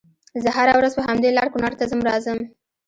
[0.43, 2.39] زه هره ورځ په همدې لار کونړ ته ځم راځم